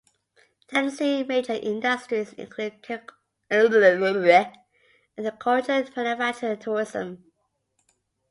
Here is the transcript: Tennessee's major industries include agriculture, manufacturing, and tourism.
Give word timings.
Tennessee's 0.67 1.27
major 1.27 1.53
industries 1.53 2.33
include 2.33 2.73
agriculture, 2.89 3.99
manufacturing, 5.95 6.51
and 6.51 6.59
tourism. 6.61 7.25